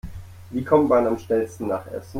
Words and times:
Wie 0.49 0.63
kommt 0.63 0.89
man 0.89 1.05
am 1.05 1.19
schnellsten 1.19 1.67
nach 1.67 1.85
Essen? 1.85 2.09